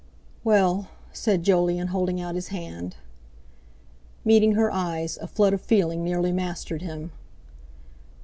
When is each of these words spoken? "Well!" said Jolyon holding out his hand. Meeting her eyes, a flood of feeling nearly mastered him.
"Well!" 0.43 0.87
said 1.13 1.43
Jolyon 1.43 1.89
holding 1.89 2.19
out 2.19 2.33
his 2.33 2.47
hand. 2.47 2.95
Meeting 4.25 4.53
her 4.53 4.71
eyes, 4.71 5.15
a 5.21 5.27
flood 5.27 5.53
of 5.53 5.61
feeling 5.61 6.03
nearly 6.03 6.31
mastered 6.31 6.81
him. 6.81 7.11